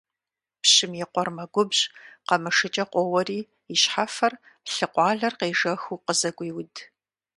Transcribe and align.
Пщым 0.61 0.91
и 1.01 1.05
къуэр 1.11 1.29
мэгубжь, 1.35 1.83
къамышыкӀэ 2.27 2.83
къоуэри 2.91 3.39
и 3.73 3.75
щхьэфэр 3.81 4.33
лъы 4.73 4.87
къуалэр 4.93 5.33
къежэхыу 5.39 6.03
къызыгуеуд. 6.05 6.75